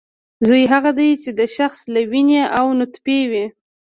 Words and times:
زوی 0.47 0.63
هغه 0.73 0.91
دی 0.99 1.09
چې 1.23 1.29
د 1.39 1.41
شخص 1.55 1.79
له 1.93 2.01
وینې 2.11 2.41
او 2.57 2.65
نطفې 2.79 3.19
وي 3.31 3.45